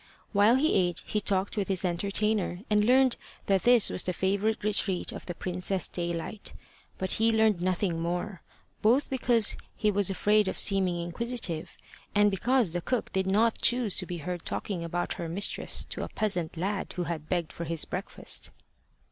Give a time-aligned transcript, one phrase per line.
[0.33, 4.63] While he ate, he talked with his entertainer, and learned that this was the favourite
[4.63, 6.53] retreat of the Princess Daylight.
[6.97, 8.41] But he learned nothing more,
[8.81, 11.77] both because he was afraid of seeming inquisitive,
[12.15, 16.03] and because the cook did not choose to be heard talking about her mistress to
[16.03, 18.49] a peasant lad who had begged for his breakfast.